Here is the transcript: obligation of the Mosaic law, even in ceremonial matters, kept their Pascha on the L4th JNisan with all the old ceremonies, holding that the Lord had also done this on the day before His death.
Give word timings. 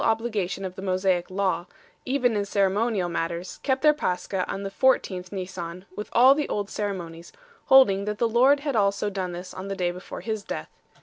obligation 0.03 0.65
of 0.65 0.73
the 0.73 0.81
Mosaic 0.81 1.29
law, 1.29 1.67
even 2.05 2.35
in 2.35 2.43
ceremonial 2.43 3.07
matters, 3.07 3.59
kept 3.61 3.83
their 3.83 3.93
Pascha 3.93 4.49
on 4.51 4.63
the 4.63 4.71
L4th 4.71 5.03
JNisan 5.21 5.83
with 5.95 6.09
all 6.11 6.33
the 6.33 6.49
old 6.49 6.71
ceremonies, 6.71 7.31
holding 7.65 8.05
that 8.05 8.17
the 8.17 8.27
Lord 8.27 8.61
had 8.61 8.75
also 8.75 9.11
done 9.11 9.31
this 9.31 9.53
on 9.53 9.67
the 9.67 9.75
day 9.75 9.91
before 9.91 10.21
His 10.21 10.43
death. 10.43 10.69